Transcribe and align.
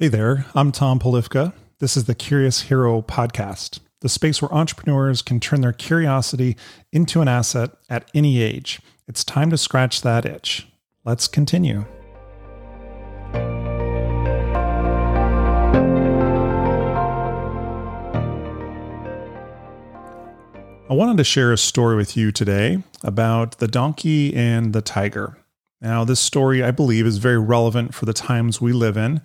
Hey 0.00 0.06
there, 0.06 0.46
I'm 0.54 0.70
Tom 0.70 1.00
Polifka. 1.00 1.52
This 1.80 1.96
is 1.96 2.04
the 2.04 2.14
Curious 2.14 2.60
Hero 2.60 3.02
podcast, 3.02 3.80
the 3.98 4.08
space 4.08 4.40
where 4.40 4.54
entrepreneurs 4.54 5.22
can 5.22 5.40
turn 5.40 5.60
their 5.60 5.72
curiosity 5.72 6.56
into 6.92 7.20
an 7.20 7.26
asset 7.26 7.72
at 7.90 8.08
any 8.14 8.40
age. 8.40 8.80
It's 9.08 9.24
time 9.24 9.50
to 9.50 9.58
scratch 9.58 10.02
that 10.02 10.24
itch. 10.24 10.68
Let's 11.04 11.26
continue. 11.26 11.84
I 20.88 20.94
wanted 20.94 21.16
to 21.16 21.24
share 21.24 21.52
a 21.52 21.58
story 21.58 21.96
with 21.96 22.16
you 22.16 22.30
today 22.30 22.84
about 23.02 23.58
the 23.58 23.66
donkey 23.66 24.32
and 24.32 24.72
the 24.72 24.80
tiger. 24.80 25.38
Now, 25.80 26.04
this 26.04 26.20
story, 26.20 26.62
I 26.62 26.70
believe, 26.70 27.04
is 27.04 27.18
very 27.18 27.40
relevant 27.40 27.94
for 27.94 28.06
the 28.06 28.12
times 28.12 28.60
we 28.60 28.72
live 28.72 28.96
in 28.96 29.22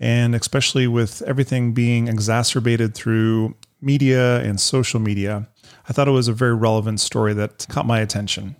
and 0.00 0.34
especially 0.34 0.86
with 0.86 1.22
everything 1.22 1.72
being 1.72 2.08
exacerbated 2.08 2.94
through 2.94 3.54
media 3.80 4.40
and 4.40 4.60
social 4.60 5.00
media, 5.00 5.48
I 5.88 5.92
thought 5.92 6.08
it 6.08 6.12
was 6.12 6.28
a 6.28 6.32
very 6.32 6.54
relevant 6.54 7.00
story 7.00 7.34
that 7.34 7.66
caught 7.68 7.86
my 7.86 8.00
attention. 8.00 8.56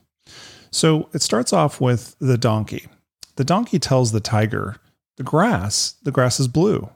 So 0.70 1.08
it 1.12 1.22
starts 1.22 1.52
off 1.52 1.80
with 1.80 2.16
the 2.18 2.38
donkey. 2.38 2.86
The 3.36 3.44
donkey 3.44 3.78
tells 3.78 4.12
the 4.12 4.20
tiger, 4.20 4.76
The 5.16 5.22
grass, 5.22 5.94
the 6.02 6.10
grass 6.10 6.40
is 6.40 6.48
blue. 6.48 6.90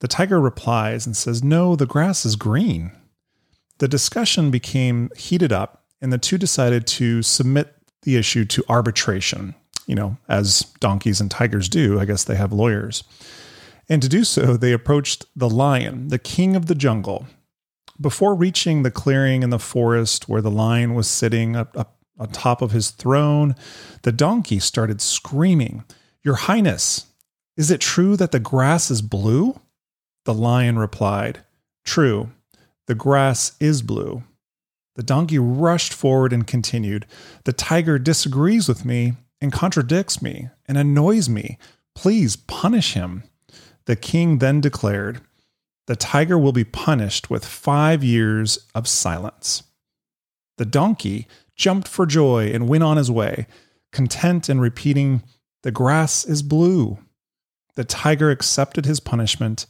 The 0.00 0.08
tiger 0.08 0.40
replies 0.40 1.06
and 1.06 1.16
says, 1.16 1.44
No, 1.44 1.76
the 1.76 1.86
grass 1.86 2.24
is 2.24 2.36
green. 2.36 2.92
The 3.78 3.88
discussion 3.88 4.50
became 4.50 5.10
heated 5.16 5.52
up, 5.52 5.84
and 6.00 6.12
the 6.12 6.18
two 6.18 6.38
decided 6.38 6.86
to 6.88 7.22
submit 7.22 7.74
the 8.02 8.16
issue 8.16 8.44
to 8.46 8.64
arbitration. 8.68 9.54
You 9.86 9.94
know, 9.94 10.16
as 10.28 10.60
donkeys 10.80 11.20
and 11.20 11.30
tigers 11.30 11.68
do, 11.68 11.98
I 11.98 12.04
guess 12.04 12.24
they 12.24 12.36
have 12.36 12.52
lawyers. 12.52 13.04
And 13.90 14.00
to 14.02 14.08
do 14.08 14.22
so, 14.22 14.56
they 14.56 14.72
approached 14.72 15.26
the 15.34 15.50
lion, 15.50 16.08
the 16.08 16.18
king 16.18 16.54
of 16.54 16.66
the 16.66 16.76
jungle. 16.76 17.26
Before 18.00 18.36
reaching 18.36 18.82
the 18.82 18.90
clearing 18.90 19.42
in 19.42 19.50
the 19.50 19.58
forest 19.58 20.28
where 20.28 20.40
the 20.40 20.50
lion 20.50 20.94
was 20.94 21.08
sitting 21.08 21.56
up, 21.56 21.76
up 21.76 21.98
on 22.16 22.28
top 22.28 22.62
of 22.62 22.70
his 22.70 22.90
throne, 22.90 23.56
the 24.02 24.12
donkey 24.12 24.60
started 24.60 25.00
screaming, 25.00 25.84
Your 26.22 26.36
Highness, 26.36 27.06
is 27.56 27.70
it 27.70 27.80
true 27.80 28.16
that 28.16 28.30
the 28.30 28.38
grass 28.38 28.90
is 28.90 29.02
blue? 29.02 29.60
The 30.24 30.34
lion 30.34 30.78
replied, 30.78 31.40
True, 31.84 32.30
the 32.86 32.94
grass 32.94 33.56
is 33.58 33.82
blue. 33.82 34.22
The 34.94 35.02
donkey 35.02 35.38
rushed 35.38 35.92
forward 35.92 36.32
and 36.32 36.46
continued, 36.46 37.06
The 37.44 37.52
tiger 37.52 37.98
disagrees 37.98 38.68
with 38.68 38.84
me 38.84 39.14
and 39.40 39.52
contradicts 39.52 40.22
me 40.22 40.48
and 40.66 40.78
annoys 40.78 41.28
me. 41.28 41.58
Please 41.94 42.36
punish 42.36 42.94
him. 42.94 43.24
The 43.90 43.96
king 43.96 44.38
then 44.38 44.60
declared, 44.60 45.20
The 45.88 45.96
tiger 45.96 46.38
will 46.38 46.52
be 46.52 46.62
punished 46.62 47.28
with 47.28 47.44
five 47.44 48.04
years 48.04 48.64
of 48.72 48.86
silence. 48.86 49.64
The 50.58 50.64
donkey 50.64 51.26
jumped 51.56 51.88
for 51.88 52.06
joy 52.06 52.52
and 52.54 52.68
went 52.68 52.84
on 52.84 52.98
his 52.98 53.10
way, 53.10 53.48
content 53.90 54.48
and 54.48 54.60
repeating, 54.60 55.24
The 55.64 55.72
grass 55.72 56.24
is 56.24 56.44
blue. 56.44 56.98
The 57.74 57.82
tiger 57.82 58.30
accepted 58.30 58.86
his 58.86 59.00
punishment, 59.00 59.66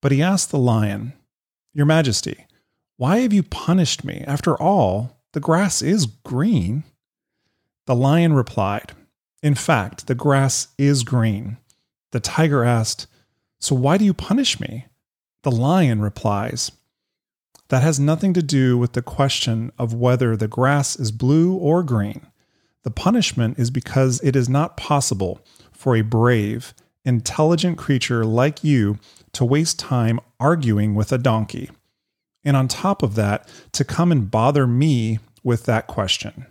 but 0.00 0.10
he 0.10 0.20
asked 0.20 0.50
the 0.50 0.58
lion, 0.58 1.12
Your 1.72 1.86
Majesty, 1.86 2.46
why 2.96 3.18
have 3.18 3.32
you 3.32 3.44
punished 3.44 4.02
me? 4.02 4.24
After 4.26 4.60
all, 4.60 5.20
the 5.34 5.40
grass 5.40 5.82
is 5.82 6.06
green. 6.06 6.82
The 7.86 7.94
lion 7.94 8.32
replied, 8.32 8.90
In 9.40 9.54
fact, 9.54 10.08
the 10.08 10.16
grass 10.16 10.66
is 10.78 11.04
green. 11.04 11.58
The 12.10 12.18
tiger 12.18 12.64
asked, 12.64 13.06
so 13.62 13.76
why 13.76 13.96
do 13.96 14.04
you 14.04 14.12
punish 14.12 14.58
me? 14.58 14.86
The 15.44 15.52
lion 15.52 16.02
replies, 16.02 16.72
That 17.68 17.82
has 17.82 18.00
nothing 18.00 18.34
to 18.34 18.42
do 18.42 18.76
with 18.76 18.94
the 18.94 19.02
question 19.02 19.70
of 19.78 19.94
whether 19.94 20.36
the 20.36 20.48
grass 20.48 20.98
is 20.98 21.12
blue 21.12 21.54
or 21.54 21.84
green. 21.84 22.26
The 22.82 22.90
punishment 22.90 23.60
is 23.60 23.70
because 23.70 24.20
it 24.24 24.34
is 24.34 24.48
not 24.48 24.76
possible 24.76 25.40
for 25.70 25.94
a 25.94 26.02
brave, 26.02 26.74
intelligent 27.04 27.78
creature 27.78 28.24
like 28.24 28.64
you 28.64 28.98
to 29.30 29.44
waste 29.44 29.78
time 29.78 30.18
arguing 30.40 30.96
with 30.96 31.12
a 31.12 31.18
donkey. 31.18 31.70
And 32.42 32.56
on 32.56 32.66
top 32.66 33.00
of 33.04 33.14
that, 33.14 33.48
to 33.74 33.84
come 33.84 34.10
and 34.10 34.28
bother 34.28 34.66
me 34.66 35.20
with 35.44 35.66
that 35.66 35.86
question. 35.86 36.46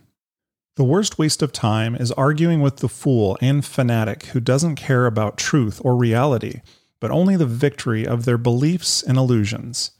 The 0.76 0.84
worst 0.84 1.18
waste 1.18 1.42
of 1.42 1.52
time 1.52 1.94
is 1.94 2.10
arguing 2.12 2.62
with 2.62 2.78
the 2.78 2.88
fool 2.88 3.36
and 3.42 3.62
fanatic 3.62 4.24
who 4.28 4.40
doesn't 4.40 4.76
care 4.76 5.04
about 5.04 5.36
truth 5.36 5.78
or 5.84 5.94
reality 5.94 6.62
but 7.02 7.10
only 7.10 7.34
the 7.34 7.44
victory 7.44 8.06
of 8.06 8.24
their 8.24 8.38
beliefs 8.38 9.02
and 9.02 9.18
illusions. 9.18 9.90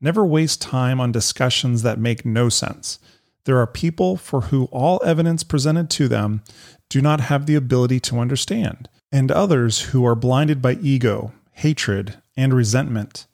Never 0.00 0.24
waste 0.24 0.62
time 0.62 1.02
on 1.02 1.12
discussions 1.12 1.82
that 1.82 1.98
make 1.98 2.24
no 2.24 2.48
sense. 2.48 2.98
There 3.44 3.58
are 3.58 3.66
people 3.66 4.16
for 4.16 4.40
who 4.40 4.64
all 4.72 4.98
evidence 5.04 5.44
presented 5.44 5.90
to 5.90 6.08
them 6.08 6.40
do 6.88 7.02
not 7.02 7.20
have 7.20 7.44
the 7.44 7.56
ability 7.56 8.00
to 8.00 8.20
understand, 8.20 8.88
and 9.12 9.30
others 9.30 9.90
who 9.90 10.06
are 10.06 10.14
blinded 10.14 10.62
by 10.62 10.78
ego, 10.80 11.32
hatred, 11.52 12.16
and 12.38 12.54
resentment. 12.54 13.26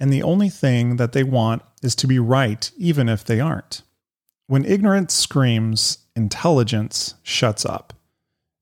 And 0.00 0.10
the 0.10 0.22
only 0.22 0.48
thing 0.48 0.96
that 0.96 1.12
they 1.12 1.22
want 1.22 1.60
is 1.82 1.94
to 1.96 2.06
be 2.06 2.18
right, 2.18 2.70
even 2.78 3.10
if 3.10 3.22
they 3.22 3.40
aren't. 3.40 3.82
When 4.46 4.64
ignorance 4.64 5.12
screams, 5.12 5.98
intelligence 6.16 7.12
shuts 7.22 7.66
up. 7.66 7.92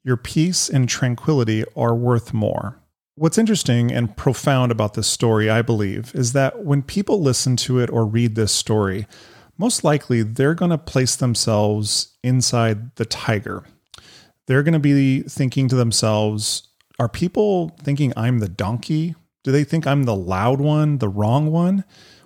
Your 0.03 0.17
peace 0.17 0.69
and 0.69 0.89
tranquility 0.89 1.65
are 1.77 1.95
worth 1.95 2.35
more. 2.35 2.81
What's 3.19 3.37
interesting 3.37 3.91
and 3.91 4.17
profound 4.17 4.71
about 4.71 4.95
this 4.95 5.09
story, 5.09 5.51
I 5.51 5.61
believe, 5.61 6.15
is 6.15 6.35
that 6.35 6.65
when 6.65 6.83
people 6.83 7.21
listen 7.21 7.57
to 7.57 7.81
it 7.81 7.91
or 7.91 8.07
read 8.07 8.37
this 8.37 8.53
story, 8.53 9.09
most 9.57 9.83
likely 9.83 10.23
they're 10.23 10.55
going 10.55 10.71
to 10.71 10.79
place 10.79 11.17
themselves 11.17 12.17
inside 12.23 12.95
the 12.95 13.05
tiger. 13.05 13.65
They're 14.47 14.63
going 14.63 14.75
to 14.75 14.79
be 14.79 15.23
thinking 15.23 15.67
to 15.67 15.75
themselves, 15.75 16.69
are 17.01 17.09
people 17.09 17.77
thinking 17.83 18.13
I'm 18.17 18.39
the 18.39 18.49
donkey? 18.49 19.17
Do 19.43 19.51
they 19.51 19.65
think 19.65 19.85
I'm 19.85 20.05
the 20.05 20.15
loud 20.15 20.61
one, 20.61 20.99
the 20.99 21.09
wrong 21.09 21.51
one? 21.51 21.83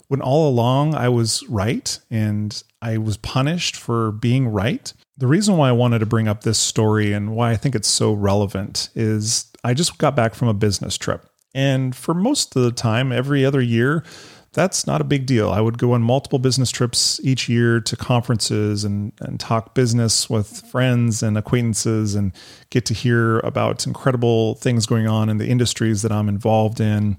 When 0.09 0.21
all 0.21 0.47
along 0.47 0.95
I 0.95 1.09
was 1.09 1.43
right 1.49 1.99
and 2.11 2.63
I 2.83 2.99
was 2.99 3.17
punished 3.17 3.77
for 3.77 4.13
being 4.13 4.47
right? 4.47 4.93
The 5.17 5.27
reason 5.27 5.57
why 5.57 5.71
I 5.71 5.73
wanted 5.73 6.01
to 6.01 6.07
bring 6.07 6.29
up 6.29 6.43
this 6.43 6.59
story 6.59 7.15
and 7.15 7.35
why 7.35 7.53
I 7.53 7.57
think 7.57 7.75
it's 7.75 7.89
so 7.89 8.13
relevant 8.13 8.91
is 8.95 9.47
I 9.65 9.75
just 9.75 9.99
got 9.99 10.17
back 10.17 10.35
from 10.35 10.49
a 10.49 10.55
business 10.55 10.97
trip. 10.97 11.27
And 11.55 11.95
for 11.95 12.15
most 12.15 12.57
of 12.57 12.63
the 12.63 12.73
time, 12.73 13.13
every 13.13 13.45
other 13.45 13.61
year, 13.61 14.05
that's 14.53 14.87
not 14.87 15.01
a 15.01 15.05
big 15.05 15.25
deal. 15.25 15.51
I 15.51 15.61
would 15.61 15.79
go 15.79 15.93
on 15.93 16.03
multiple 16.03 16.39
business 16.39 16.71
trips 16.71 17.21
each 17.25 17.49
year 17.49 17.81
to 17.81 17.97
conferences 17.97 18.85
and, 18.85 19.13
and 19.21 19.41
talk 19.41 19.75
business 19.75 20.29
with 20.29 20.61
friends 20.71 21.23
and 21.23 21.39
acquaintances 21.39 22.15
and 22.15 22.33
get 22.71 22.85
to 22.87 22.95
hear 22.95 23.39
about 23.41 23.87
incredible 23.87 24.57
things 24.57 24.85
going 24.85 25.07
on 25.07 25.31
in 25.31 25.39
the 25.39 25.49
industries 25.49 26.03
that 26.03 26.13
I'm 26.13 26.29
involved 26.29 26.81
in 26.81 27.17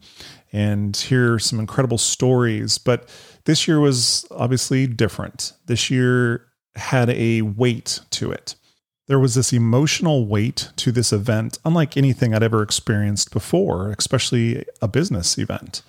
and 0.52 0.96
hear 0.96 1.40
some 1.40 1.60
incredible 1.60 1.98
stories. 1.98 2.78
But 2.78 3.10
this 3.46 3.68
year 3.68 3.80
was 3.80 4.26
obviously 4.30 4.86
different. 4.86 5.54
This 5.66 5.90
year 5.90 6.46
had 6.76 7.10
a 7.10 7.42
weight 7.42 8.00
to 8.12 8.32
it. 8.32 8.56
There 9.08 9.20
was 9.20 9.36
this 9.36 9.52
emotional 9.52 10.26
weight 10.26 10.70
to 10.78 10.92
this 10.92 11.12
event, 11.12 11.60
unlike 11.66 11.98
anything 11.98 12.34
I'd 12.34 12.44
ever 12.44 12.62
experienced 12.62 13.32
before, 13.32 13.92
especially 13.98 14.66
a 14.82 14.88
business 14.88 15.38
event. 15.38 15.82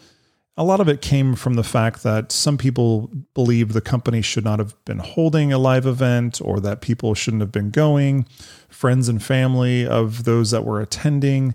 A 0.56 0.64
lot 0.64 0.80
of 0.80 0.88
it 0.88 1.00
came 1.00 1.34
from 1.34 1.54
the 1.54 1.64
fact 1.64 2.02
that 2.04 2.30
some 2.30 2.58
people 2.58 3.10
believed 3.34 3.72
the 3.72 3.80
company 3.80 4.22
should 4.22 4.44
not 4.44 4.60
have 4.60 4.74
been 4.84 4.98
holding 4.98 5.52
a 5.52 5.58
live 5.58 5.86
event 5.86 6.40
or 6.42 6.60
that 6.60 6.80
people 6.80 7.14
shouldn't 7.14 7.40
have 7.40 7.52
been 7.52 7.70
going. 7.70 8.26
Friends 8.68 9.08
and 9.08 9.22
family 9.22 9.86
of 9.86 10.24
those 10.24 10.52
that 10.52 10.64
were 10.64 10.80
attending 10.80 11.54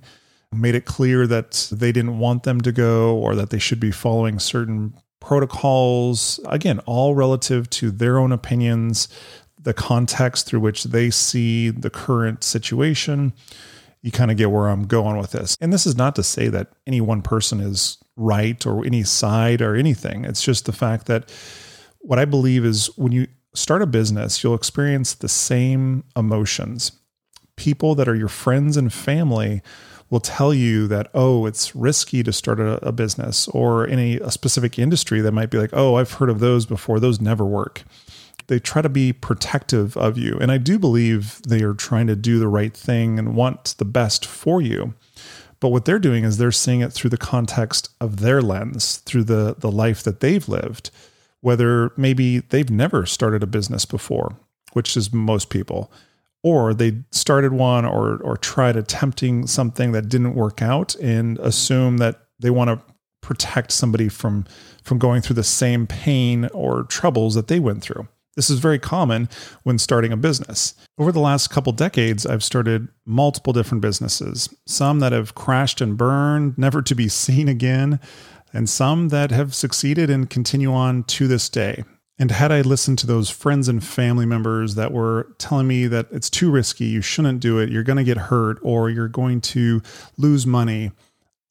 made 0.51 0.75
it 0.75 0.85
clear 0.85 1.27
that 1.27 1.69
they 1.71 1.91
didn't 1.91 2.19
want 2.19 2.43
them 2.43 2.59
to 2.61 2.71
go 2.71 3.15
or 3.15 3.35
that 3.35 3.51
they 3.51 3.59
should 3.59 3.79
be 3.79 3.91
following 3.91 4.39
certain 4.39 4.93
protocols. 5.19 6.39
Again, 6.47 6.79
all 6.79 7.15
relative 7.15 7.69
to 7.71 7.91
their 7.91 8.17
own 8.17 8.31
opinions, 8.31 9.07
the 9.61 9.73
context 9.73 10.45
through 10.45 10.61
which 10.61 10.85
they 10.85 11.09
see 11.09 11.69
the 11.69 11.89
current 11.89 12.43
situation, 12.43 13.33
you 14.01 14.11
kind 14.11 14.31
of 14.31 14.37
get 14.37 14.51
where 14.51 14.69
I'm 14.69 14.87
going 14.87 15.17
with 15.17 15.31
this. 15.31 15.57
And 15.59 15.73
this 15.73 15.85
is 15.85 15.97
not 15.97 16.15
to 16.15 16.23
say 16.23 16.47
that 16.47 16.69
any 16.87 17.01
one 17.01 17.21
person 17.21 17.59
is 17.59 17.97
right 18.15 18.65
or 18.65 18.85
any 18.85 19.03
side 19.03 19.61
or 19.61 19.75
anything. 19.75 20.23
It's 20.23 20.41
just 20.41 20.65
the 20.65 20.71
fact 20.71 21.07
that 21.07 21.29
what 21.99 22.19
I 22.19 22.25
believe 22.25 22.63
is 22.63 22.87
when 22.97 23.11
you 23.11 23.27
start 23.53 23.81
a 23.81 23.87
business, 23.87 24.43
you'll 24.43 24.55
experience 24.55 25.13
the 25.13 25.27
same 25.27 26.05
emotions. 26.15 26.93
People 27.57 27.95
that 27.95 28.07
are 28.07 28.15
your 28.15 28.29
friends 28.29 28.77
and 28.77 28.93
family 28.93 29.61
will 30.09 30.21
tell 30.21 30.53
you 30.53 30.87
that, 30.87 31.11
oh, 31.13 31.45
it's 31.45 31.75
risky 31.75 32.23
to 32.23 32.33
start 32.33 32.59
a, 32.59 32.83
a 32.85 32.91
business, 32.91 33.47
or 33.49 33.85
in 33.85 33.99
a, 33.99 34.19
a 34.19 34.31
specific 34.31 34.79
industry 34.79 35.21
that 35.21 35.33
might 35.33 35.51
be 35.51 35.57
like, 35.57 35.69
oh, 35.73 35.95
I've 35.95 36.13
heard 36.13 36.29
of 36.29 36.39
those 36.39 36.65
before, 36.65 36.99
those 36.99 37.21
never 37.21 37.45
work 37.45 37.83
they 38.49 38.59
try 38.59 38.81
to 38.81 38.89
be 38.89 39.13
protective 39.13 39.95
of 39.95 40.17
you. 40.17 40.37
And 40.41 40.51
I 40.51 40.57
do 40.57 40.79
believe 40.79 41.39
they 41.47 41.61
are 41.61 41.75
trying 41.75 42.07
to 42.07 42.15
do 42.15 42.39
the 42.39 42.47
right 42.47 42.75
thing 42.75 43.19
and 43.19 43.35
want 43.35 43.75
the 43.77 43.85
best 43.85 44.25
for 44.25 44.59
you. 44.59 44.95
But 45.59 45.69
what 45.69 45.85
they're 45.85 45.99
doing 45.99 46.23
is 46.23 46.37
they're 46.37 46.51
seeing 46.51 46.81
it 46.81 46.91
through 46.91 47.11
the 47.11 47.17
context 47.17 47.89
of 48.01 48.21
their 48.21 48.41
lens, 48.41 48.97
through 48.97 49.25
the 49.25 49.55
the 49.57 49.71
life 49.71 50.03
that 50.03 50.19
they've 50.19 50.47
lived, 50.47 50.89
whether 51.41 51.91
maybe 51.95 52.39
they've 52.39 52.71
never 52.71 53.05
started 53.05 53.43
a 53.43 53.47
business 53.47 53.85
before, 53.85 54.35
which 54.73 54.97
is 54.97 55.13
most 55.13 55.49
people, 55.49 55.91
or 56.41 56.73
they 56.73 57.03
started 57.11 57.53
one 57.53 57.85
or 57.85 58.17
or 58.23 58.35
tried 58.35 58.77
attempting 58.77 59.47
something 59.47 59.91
that 59.91 60.09
didn't 60.09 60.33
work 60.33 60.61
out 60.61 60.95
and 60.95 61.37
assume 61.39 61.97
that 61.97 62.21
they 62.39 62.49
want 62.49 62.69
to 62.69 62.93
protect 63.21 63.71
somebody 63.71 64.09
from 64.09 64.45
from 64.81 64.97
going 64.97 65.21
through 65.21 65.35
the 65.35 65.43
same 65.43 65.85
pain 65.85 66.45
or 66.53 66.83
troubles 66.83 67.35
that 67.35 67.47
they 67.47 67.59
went 67.59 67.83
through. 67.83 68.07
This 68.35 68.49
is 68.49 68.59
very 68.59 68.79
common 68.79 69.27
when 69.63 69.77
starting 69.77 70.11
a 70.11 70.17
business. 70.17 70.73
Over 70.97 71.11
the 71.11 71.19
last 71.19 71.49
couple 71.49 71.73
decades, 71.73 72.25
I've 72.25 72.43
started 72.43 72.87
multiple 73.05 73.53
different 73.53 73.81
businesses, 73.81 74.53
some 74.65 74.99
that 74.99 75.11
have 75.11 75.35
crashed 75.35 75.81
and 75.81 75.97
burned, 75.97 76.57
never 76.57 76.81
to 76.81 76.95
be 76.95 77.07
seen 77.09 77.47
again, 77.47 77.99
and 78.53 78.69
some 78.69 79.09
that 79.09 79.31
have 79.31 79.53
succeeded 79.53 80.09
and 80.09 80.29
continue 80.29 80.73
on 80.73 81.03
to 81.03 81.27
this 81.27 81.49
day. 81.49 81.83
And 82.17 82.31
had 82.31 82.51
I 82.51 82.61
listened 82.61 82.99
to 82.99 83.07
those 83.07 83.29
friends 83.29 83.69
and 83.69 83.83
family 83.83 84.25
members 84.25 84.75
that 84.75 84.91
were 84.91 85.33
telling 85.37 85.67
me 85.67 85.87
that 85.87 86.07
it's 86.11 86.29
too 86.29 86.51
risky, 86.51 86.85
you 86.85 87.01
shouldn't 87.01 87.39
do 87.39 87.59
it, 87.59 87.69
you're 87.69 87.83
going 87.83 87.97
to 87.97 88.03
get 88.03 88.17
hurt, 88.17 88.59
or 88.61 88.89
you're 88.89 89.07
going 89.07 89.39
to 89.41 89.81
lose 90.17 90.45
money, 90.45 90.91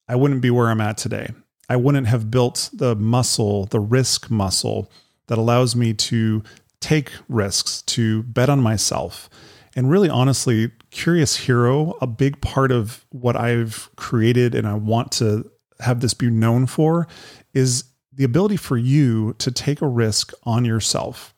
I 0.08 0.16
wouldn't 0.16 0.42
be 0.42 0.50
where 0.50 0.68
I'm 0.68 0.80
at 0.80 0.98
today. 0.98 1.30
I 1.70 1.76
wouldn't 1.76 2.06
have 2.06 2.30
built 2.30 2.68
the 2.72 2.94
muscle, 2.94 3.66
the 3.66 3.80
risk 3.80 4.30
muscle 4.30 4.90
that 5.28 5.38
allows 5.38 5.74
me 5.74 5.94
to 5.94 6.42
take 6.80 7.10
risks, 7.28 7.82
to 7.82 8.22
bet 8.24 8.48
on 8.48 8.60
myself. 8.60 9.28
And 9.74 9.90
really, 9.90 10.08
honestly, 10.08 10.72
Curious 10.90 11.36
Hero, 11.36 11.96
a 12.00 12.06
big 12.06 12.40
part 12.40 12.72
of 12.72 13.04
what 13.10 13.36
I've 13.36 13.90
created 13.96 14.54
and 14.54 14.66
I 14.66 14.74
want 14.74 15.12
to 15.12 15.50
have 15.80 16.00
this 16.00 16.14
be 16.14 16.30
known 16.30 16.66
for 16.66 17.06
is 17.54 17.84
the 18.12 18.24
ability 18.24 18.56
for 18.56 18.76
you 18.76 19.34
to 19.38 19.50
take 19.50 19.80
a 19.80 19.86
risk 19.86 20.32
on 20.42 20.64
yourself. 20.64 21.34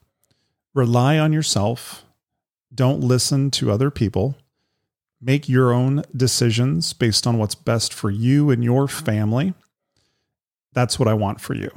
Rely 0.72 1.19
on 1.19 1.32
yourself. 1.32 2.04
Don't 2.75 3.00
listen 3.00 3.50
to 3.52 3.70
other 3.70 3.90
people. 3.90 4.36
Make 5.20 5.48
your 5.48 5.72
own 5.72 6.04
decisions 6.16 6.93
based 6.94 7.26
on 7.26 7.36
what's 7.36 7.54
best 7.54 7.93
for 7.93 8.10
you 8.10 8.50
and 8.50 8.64
your 8.64 8.86
mm-hmm. 8.86 9.04
family. 9.04 9.54
That's 10.72 10.98
what 10.98 11.08
I 11.08 11.14
want 11.14 11.40
for 11.40 11.54
you. 11.54 11.70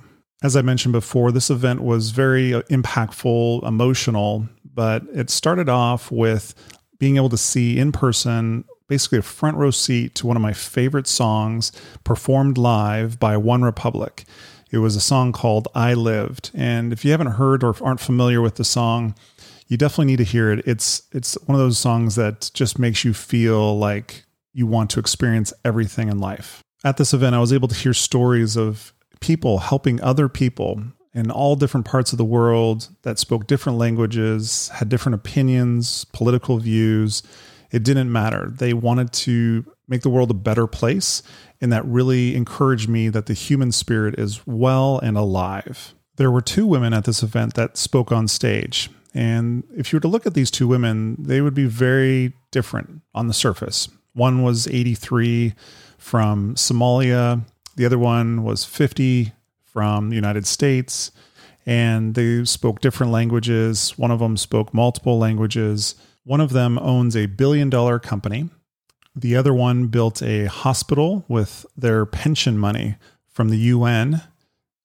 As 0.44 0.58
I 0.58 0.62
mentioned 0.62 0.92
before, 0.92 1.32
this 1.32 1.50
event 1.50 1.82
was 1.82 2.12
very 2.12 2.54
uh, 2.54 2.64
impactful, 2.64 3.66
emotional, 3.66 4.50
but 4.76 5.04
it 5.14 5.30
started 5.30 5.70
off 5.70 6.12
with 6.12 6.54
being 7.00 7.16
able 7.16 7.30
to 7.30 7.38
see 7.38 7.80
in 7.80 7.94
person 7.94 8.66
basically 8.90 9.18
a 9.18 9.24
front 9.24 9.56
row 9.56 9.72
seat 9.72 10.16
to 10.16 10.28
one 10.28 10.36
of 10.36 10.42
my 10.42 10.52
favorite 10.52 11.08
songs 11.08 11.72
performed 12.04 12.58
live 12.58 13.20
by 13.20 13.36
OneRepublic. 13.36 14.26
It 14.70 14.80
was 14.80 14.98
a 14.98 15.02
song 15.02 15.32
called 15.32 15.70
I 15.74 15.94
Lived. 15.94 16.52
And 16.54 16.92
if 16.92 17.06
you 17.06 17.12
haven't 17.12 17.28
heard 17.28 17.64
or 17.64 17.74
aren't 17.82 18.02
familiar 18.02 18.42
with 18.42 18.56
the 18.56 18.66
song, 18.66 19.16
you 19.68 19.78
definitely 19.78 20.08
need 20.08 20.18
to 20.18 20.24
hear 20.26 20.52
it. 20.52 20.68
It's 20.68 21.04
it's 21.14 21.36
one 21.46 21.56
of 21.56 21.60
those 21.60 21.78
songs 21.78 22.16
that 22.16 22.52
just 22.54 22.78
makes 22.78 23.06
you 23.06 23.14
feel 23.14 23.78
like 23.78 24.26
you 24.52 24.68
want 24.68 24.90
to 24.92 25.00
experience 25.00 25.54
everything 25.64 26.10
in 26.10 26.20
life. 26.20 26.62
At 26.84 26.98
this 26.98 27.14
event, 27.14 27.34
I 27.34 27.40
was 27.40 27.54
able 27.54 27.70
to 27.70 27.76
hear 27.76 27.94
stories 27.94 28.58
of 28.58 28.94
people 29.24 29.60
helping 29.60 30.02
other 30.02 30.28
people 30.28 30.84
in 31.14 31.32
all 31.32 31.56
different 31.56 31.86
parts 31.86 32.12
of 32.12 32.18
the 32.18 32.26
world 32.26 32.90
that 33.04 33.18
spoke 33.18 33.48
different 33.48 33.78
languages, 33.78 34.68
had 34.74 34.90
different 34.90 35.16
opinions, 35.16 36.06
political 36.12 36.58
views. 36.58 37.24
It 37.72 37.84
didn't 37.84 38.12
matter. 38.12 38.52
They 38.54 38.74
wanted 38.74 39.14
to 39.14 39.66
make 39.88 40.02
the 40.02 40.10
world 40.10 40.30
a 40.30 40.34
better 40.36 40.68
place. 40.68 41.24
And 41.62 41.72
that 41.72 41.86
really 41.86 42.36
encouraged 42.36 42.90
me 42.90 43.08
that 43.10 43.28
the 43.28 43.34
human 43.34 43.72
spirit 43.72 44.20
is 44.20 44.46
well 44.46 45.00
and 45.00 45.16
alive. 45.16 45.96
There 46.18 46.30
were 46.30 46.42
two 46.42 46.68
women 46.68 46.94
at 46.94 47.06
this 47.06 47.24
event 47.24 47.54
that 47.54 47.78
spoke 47.78 48.12
on 48.12 48.28
stage. 48.28 48.90
And 49.14 49.64
if 49.74 49.94
you 49.94 49.98
were 49.98 50.02
to 50.02 50.10
look 50.10 50.26
at 50.26 50.34
these 50.34 50.52
two 50.52 50.68
women, 50.68 51.16
they 51.18 51.40
would 51.40 51.54
be 51.54 51.66
very 51.66 52.34
different 52.52 53.02
on 53.16 53.28
the 53.28 53.34
surface. 53.34 53.88
One 54.14 54.44
was 54.44 54.68
83 54.68 55.54
from 55.98 56.56
Somalia, 56.56 57.46
the 57.76 57.86
other 57.86 58.00
one 58.00 58.44
was 58.44 58.66
50 58.66 59.34
from 59.64 60.10
the 60.10 60.16
United 60.16 60.46
States, 60.46 61.12
and 61.66 62.14
they 62.14 62.46
spoke 62.46 62.82
different 62.82 63.12
languages. 63.12 63.98
One 63.98 64.12
of 64.12 64.20
them 64.20 64.38
spoke 64.38 64.74
multiple 64.74 65.18
languages. 65.18 65.96
One 66.24 66.42
of 66.42 66.52
them 66.52 66.78
owns 66.78 67.16
a 67.16 67.26
billion 67.26 67.70
dollar 67.70 68.00
company. 68.00 68.50
The 69.16 69.36
other 69.36 69.54
one 69.54 69.88
built 69.88 70.22
a 70.22 70.46
hospital 70.46 71.26
with 71.28 71.66
their 71.76 72.06
pension 72.06 72.58
money 72.58 72.96
from 73.28 73.50
the 73.50 73.58
UN 73.58 74.22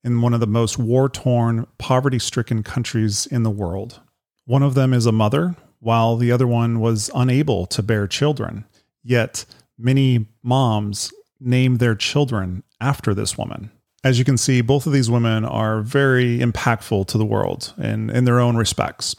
in 0.05 0.21
one 0.21 0.35
of 0.35 0.41
the 0.41 0.47
most 0.47 0.79
war 0.79 1.09
torn, 1.09 1.67
poverty 1.79 2.19
stricken 2.19 2.63
countries 2.63 3.27
in 3.27 3.43
the 3.43 3.51
world. 3.51 4.01
One 4.45 4.63
of 4.63 4.75
them 4.75 4.95
is 4.95 5.07
a 5.07 5.13
mother, 5.13 5.57
while 5.81 6.17
the 6.17 6.33
other 6.33 6.47
one 6.47 6.81
was 6.81 7.11
unable 7.15 7.67
to 7.67 7.83
bear 7.83 8.07
children. 8.07 8.65
Yet 9.03 9.45
many 9.77 10.27
moms 10.43 11.13
name 11.41 11.77
their 11.77 11.95
children 11.95 12.63
after 12.81 13.15
this 13.15 13.37
woman. 13.37 13.71
As 14.05 14.19
you 14.19 14.25
can 14.25 14.39
see, 14.39 14.61
both 14.61 14.87
of 14.87 14.93
these 14.93 15.11
women 15.11 15.45
are 15.45 15.81
very 15.83 16.39
impactful 16.39 17.07
to 17.09 17.19
the 17.19 17.27
world 17.27 17.75
in, 17.79 18.11
in 18.11 18.25
their 18.25 18.39
own 18.39 18.57
respects. 18.57 19.17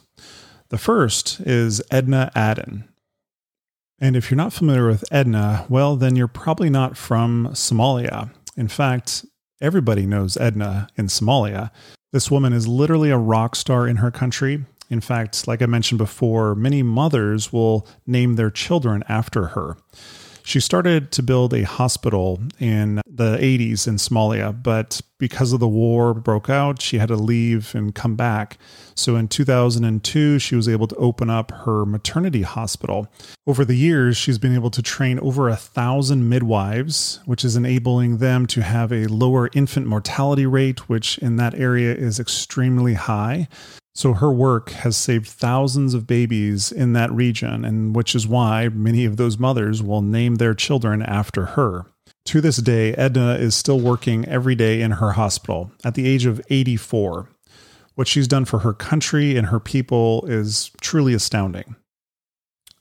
The 0.70 0.78
first 0.78 1.42
is 1.42 1.82
Edna 1.92 2.32
Adan. 2.36 2.88
And 4.00 4.16
if 4.16 4.32
you're 4.32 4.38
not 4.38 4.54
familiar 4.54 4.88
with 4.88 5.04
Edna, 5.12 5.66
well, 5.68 5.98
then 5.98 6.16
you're 6.16 6.28
probably 6.28 6.70
not 6.70 6.96
from 6.96 7.50
Somalia. 7.52 8.30
In 8.56 8.70
fact, 8.70 9.26
everybody 9.62 10.06
knows 10.06 10.38
Edna 10.38 10.88
in 10.96 11.08
Somalia. 11.08 11.72
This 12.14 12.32
woman 12.32 12.54
is 12.54 12.68
literally 12.68 13.10
a 13.10 13.18
rock 13.18 13.56
star 13.56 13.88
in 13.88 13.98
her 13.98 14.12
country. 14.12 14.66
In 14.90 15.02
fact, 15.02 15.48
like 15.48 15.62
I 15.62 15.66
mentioned 15.66 15.98
before, 15.98 16.56
many 16.56 16.82
mothers 16.82 17.52
will 17.52 17.88
name 18.08 18.36
their 18.36 18.50
children 18.50 19.04
after 19.10 19.48
her. 19.48 19.78
She 20.50 20.60
started 20.60 21.12
to 21.12 21.22
build 21.22 21.54
a 21.54 21.62
hospital 21.62 22.40
in 22.58 23.02
the 23.06 23.38
80s 23.38 23.88
in 23.88 23.98
Somalia, 23.98 24.52
but 24.52 25.00
because 25.20 25.54
of 25.54 25.60
the 25.60 25.68
war 25.68 26.12
broke 26.16 26.50
out, 26.50 26.82
she 26.82 26.98
had 26.98 27.10
to 27.10 27.16
leave 27.16 27.76
and 27.76 27.94
come 27.94 28.16
back. 28.16 28.58
So 28.96 29.16
in 29.16 29.28
2002, 29.28 30.40
she 30.40 30.56
was 30.56 30.68
able 30.68 30.88
to 30.88 30.96
open 30.96 31.30
up 31.30 31.52
her 31.52 31.86
maternity 31.86 32.42
hospital. 32.42 33.08
Over 33.46 33.64
the 33.64 33.76
years, 33.76 34.18
she's 34.18 34.40
been 34.40 34.56
able 34.56 34.72
to 34.72 34.82
train 34.82 35.20
over 35.20 35.50
a 35.50 35.56
thousand 35.56 36.28
midwives, 36.28 37.20
which 37.26 37.46
is 37.46 37.56
enabling 37.56 38.18
them 38.18 38.48
to 38.48 38.64
have 38.64 38.92
a 38.92 39.06
lower 39.06 39.52
infant 39.54 39.86
mortality 39.86 40.48
rate, 40.48 40.90
which 40.90 41.20
in 41.20 41.36
that 41.36 41.54
area 41.54 41.94
is 41.94 42.20
extremely 42.20 42.96
high. 42.96 43.48
So 43.96 44.14
her 44.14 44.32
work 44.32 44.70
has 44.72 44.96
saved 44.96 45.28
thousands 45.28 45.94
of 45.94 46.08
babies 46.08 46.72
in 46.72 46.94
that 46.94 47.12
region, 47.12 47.66
and 47.66 47.96
which 47.96 48.16
is 48.16 48.28
why 48.28 48.70
many 48.70 49.06
of 49.06 49.18
those 49.18 49.38
mothers 49.38 49.84
will 49.84 50.02
name 50.02 50.36
their 50.36 50.54
children 50.54 51.02
after 51.02 51.46
her. 51.48 51.86
To 52.26 52.42
this 52.42 52.58
day, 52.58 52.94
Edna 52.94 53.34
is 53.36 53.56
still 53.56 53.80
working 53.80 54.26
every 54.26 54.56
day 54.56 54.82
in 54.82 54.92
her 54.92 55.14
hospital 55.14 55.72
at 55.84 55.96
the 55.96 56.08
age 56.08 56.26
of 56.26 56.42
84. 56.50 57.28
What 57.96 58.08
she's 58.08 58.28
done 58.28 58.46
for 58.46 58.60
her 58.60 58.74
country 58.74 59.36
and 59.36 59.48
her 59.48 59.60
people 59.60 60.26
is 60.28 60.72
truly 60.80 61.14
astounding. 61.14 61.76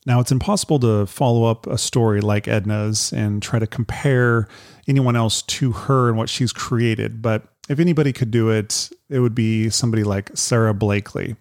Now, 0.07 0.21
it's 0.21 0.33
impossible 0.33 0.79
to 0.81 1.07
follow 1.07 1.45
up 1.45 1.67
a 1.67 1.77
story 1.77 2.21
like 2.21 2.47
Edna's 2.47 3.13
and 3.13 3.43
try 3.43 3.59
to 3.59 3.67
compare 3.67 4.49
anyone 4.87 5.17
else 5.17 5.43
to 5.43 5.73
her 5.73 6.09
and 6.09 6.17
what 6.17 6.29
she's 6.29 6.53
created, 6.53 7.21
but 7.21 7.45
if 7.69 7.79
anybody 7.79 8.13
could 8.13 8.31
do 8.31 8.51
it, 8.51 8.91
it 9.09 9.21
would 9.21 9.35
be 9.35 9.71
somebody 9.71 10.05
like 10.05 10.31
Sara 10.35 10.75
Blakely, 10.75 11.37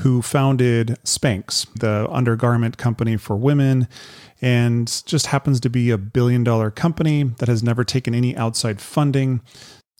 who 0.00 0.22
founded 0.22 0.98
Spanx, 1.04 1.66
the 1.78 2.08
undergarment 2.10 2.78
company 2.78 3.16
for 3.16 3.36
women, 3.36 3.88
and 4.40 5.02
just 5.06 5.26
happens 5.26 5.60
to 5.60 5.70
be 5.70 5.90
a 5.90 5.98
billion 5.98 6.44
dollar 6.44 6.70
company 6.70 7.24
that 7.38 7.48
has 7.48 7.62
never 7.62 7.84
taken 7.84 8.14
any 8.14 8.36
outside 8.36 8.80
funding. 8.80 9.40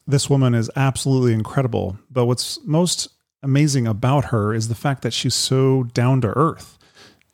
This 0.07 0.28
woman 0.28 0.54
is 0.54 0.71
absolutely 0.76 1.33
incredible. 1.33 1.99
But 2.11 2.26
what's 2.26 2.64
most 2.64 3.09
amazing 3.43 3.87
about 3.87 4.26
her 4.26 4.54
is 4.54 4.69
the 4.69 4.75
fact 4.75 5.02
that 5.02 5.12
she's 5.12 5.35
so 5.35 5.85
down 5.85 6.21
to 6.23 6.28
earth 6.37 6.78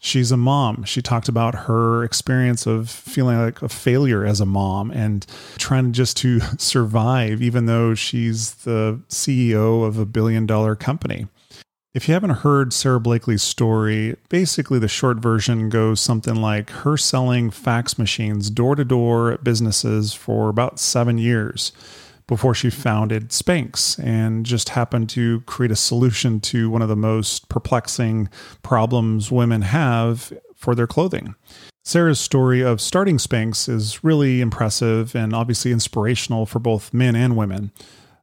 she's 0.01 0.33
a 0.33 0.37
mom. 0.37 0.83
She 0.83 1.01
talked 1.01 1.29
about 1.29 1.55
her 1.55 2.03
experience 2.03 2.67
of 2.67 2.91
feeling 2.91 3.39
like 3.39 3.63
a 3.63 3.69
failure 3.69 4.25
as 4.25 4.41
a 4.41 4.47
mom 4.47 4.91
and 4.91 5.25
trying 5.59 5.93
just 5.93 6.17
to 6.19 6.41
survive, 6.59 7.41
even 7.41 7.67
though 7.67 7.95
she's 7.95 8.55
the 8.55 9.01
CEO 9.09 9.87
of 9.87 9.99
a 9.99 10.07
billion 10.07 10.47
dollar 10.47 10.75
company. 10.75 11.29
If 11.93 12.07
you 12.07 12.15
haven't 12.15 12.31
heard 12.31 12.73
Sara 12.73 13.01
Blakely's 13.01 13.43
story, 13.43 14.17
basically 14.29 14.79
the 14.79 14.87
short 14.89 15.19
version 15.19 15.69
goes 15.69 16.01
something 16.01 16.37
like 16.37 16.71
her 16.71 16.97
selling 16.97 17.51
fax 17.51 17.99
machines 17.99 18.49
door 18.49 18.77
to 18.77 18.85
door 18.85 19.33
at 19.33 19.43
businesses 19.43 20.15
for 20.15 20.49
about 20.49 20.79
seven 20.79 21.19
years 21.19 21.73
before 22.31 22.55
she 22.55 22.71
founded 22.71 23.31
Spanx 23.31 23.99
and 23.99 24.47
just 24.47 24.69
happened 24.69 25.09
to 25.11 25.41
create 25.47 25.73
a 25.73 25.77
solution 25.77 26.39
to 26.39 26.71
one 26.71 26.81
of 26.81 26.89
the 26.89 26.95
most 26.95 27.49
perplexing 27.49 28.29
problems 28.63 29.33
women 29.33 29.63
have 29.63 30.33
for 30.55 30.77
their 30.77 30.87
clothing. 30.87 31.35
Sara's 31.83 32.21
story 32.21 32.61
of 32.61 32.81
starting 32.81 33.17
Spanx 33.17 33.69
is 33.69 34.05
really 34.05 34.41
impressive 34.41 35.17
and 35.17 35.35
obviously 35.35 35.73
inspirational 35.73 36.47
for 36.47 36.61
both 36.61 36.95
men 36.95 37.17
and 37.17 37.37
women. 37.37 37.73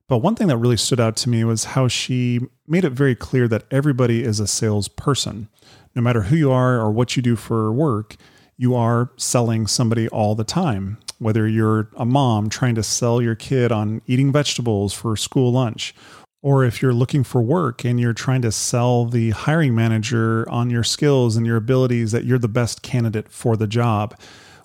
But 0.08 0.20
one 0.20 0.36
thing 0.36 0.48
that 0.48 0.56
really 0.56 0.78
stood 0.78 1.02
out 1.02 1.18
to 1.18 1.30
me 1.30 1.44
was 1.44 1.66
how 1.66 1.90
she 1.90 2.40
made 2.66 2.86
it 2.86 2.92
very 2.92 3.14
clear 3.14 3.50
that 3.50 3.66
everybody 3.72 4.24
is 4.24 4.40
a 4.40 4.48
salesperson. 4.48 5.50
No 5.96 6.02
matter 6.02 6.22
who 6.22 6.38
you 6.38 6.50
are 6.50 6.80
or 6.80 6.92
what 6.92 7.18
you 7.18 7.22
do 7.22 7.36
for 7.36 7.74
work, 7.74 8.16
you 8.56 8.74
are 8.74 9.12
selling 9.18 9.68
somebody 9.68 10.08
all 10.08 10.34
the 10.34 10.46
time. 10.46 10.98
Whether 11.20 11.48
you're 11.48 11.90
a 11.96 12.06
mom 12.06 12.50
trying 12.50 12.76
to 12.76 12.84
sell 12.84 13.22
your 13.22 13.36
kid 13.36 13.72
on 13.72 14.02
eating 14.06 14.32
vegetables 14.32 14.94
for 14.94 15.16
school 15.18 15.52
lunch, 15.52 15.96
or 16.42 16.64
if 16.64 16.82
you're 16.82 16.94
looking 16.94 17.24
for 17.24 17.42
work 17.42 17.84
and 17.84 18.00
you're 18.00 18.14
trying 18.14 18.42
to 18.44 18.52
sell 18.52 19.06
the 19.06 19.32
hiring 19.32 19.74
manager 19.74 20.48
on 20.50 20.70
your 20.70 20.84
skills 20.84 21.36
and 21.36 21.46
your 21.46 21.58
abilities 21.58 22.12
that 22.12 22.26
you're 22.26 22.38
the 22.38 22.48
best 22.48 22.82
candidate 22.82 23.30
for 23.30 23.58
the 23.58 23.68
job. 23.68 24.18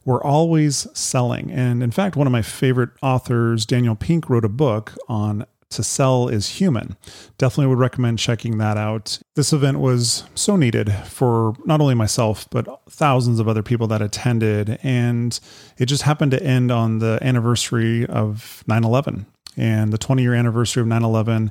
We're 0.04 0.22
always 0.22 0.86
selling. 0.98 1.50
And 1.50 1.82
in 1.82 1.90
fact, 1.92 2.16
one 2.16 2.26
of 2.26 2.32
my 2.32 2.42
favorite 2.42 2.90
authors, 3.02 3.64
Daniel 3.64 3.94
Pink, 3.94 4.28
wrote 4.28 4.44
a 4.44 4.48
book 4.48 4.92
on 5.08 5.46
to 5.72 5.82
sell 5.82 6.28
is 6.28 6.48
human. 6.48 6.96
Definitely 7.38 7.66
would 7.66 7.78
recommend 7.78 8.18
checking 8.18 8.58
that 8.58 8.76
out. 8.76 9.18
This 9.34 9.52
event 9.52 9.80
was 9.80 10.24
so 10.34 10.56
needed 10.56 10.92
for 11.06 11.54
not 11.64 11.80
only 11.80 11.94
myself, 11.94 12.48
but 12.50 12.66
thousands 12.88 13.40
of 13.40 13.48
other 13.48 13.62
people 13.62 13.86
that 13.88 14.02
attended. 14.02 14.78
And 14.82 15.38
it 15.78 15.86
just 15.86 16.02
happened 16.02 16.32
to 16.32 16.42
end 16.42 16.70
on 16.70 16.98
the 16.98 17.18
anniversary 17.22 18.06
of 18.06 18.62
9 18.66 18.84
11 18.84 19.26
and 19.56 19.92
the 19.92 19.98
20 19.98 20.22
year 20.22 20.34
anniversary 20.34 20.80
of 20.80 20.86
9 20.86 21.02
11 21.02 21.50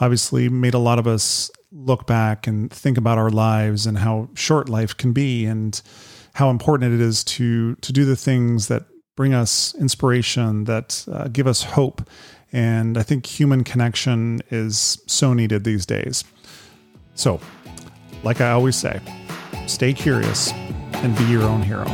obviously 0.00 0.48
made 0.48 0.74
a 0.74 0.78
lot 0.78 0.98
of 0.98 1.06
us 1.06 1.50
look 1.72 2.06
back 2.06 2.46
and 2.46 2.70
think 2.70 2.96
about 2.96 3.18
our 3.18 3.30
lives 3.30 3.86
and 3.86 3.98
how 3.98 4.28
short 4.34 4.68
life 4.68 4.96
can 4.96 5.12
be 5.12 5.44
and 5.44 5.82
how 6.34 6.50
important 6.50 6.94
it 6.94 7.00
is 7.00 7.24
to 7.24 7.74
to 7.76 7.92
do 7.92 8.04
the 8.04 8.16
things 8.16 8.68
that 8.68 8.84
bring 9.16 9.34
us 9.34 9.74
inspiration 9.74 10.64
that 10.64 11.04
uh, 11.10 11.28
give 11.28 11.46
us 11.46 11.62
hope 11.62 12.08
and 12.52 12.96
i 12.96 13.02
think 13.02 13.26
human 13.26 13.64
connection 13.64 14.40
is 14.50 15.02
so 15.06 15.34
needed 15.34 15.64
these 15.64 15.86
days. 15.86 16.24
So 17.14 17.40
like 18.22 18.40
i 18.40 18.50
always 18.50 18.76
say 18.76 19.00
stay 19.66 19.92
curious 19.92 20.52
and 20.92 21.16
be 21.16 21.24
your 21.24 21.42
own 21.42 21.62
hero 21.62 21.84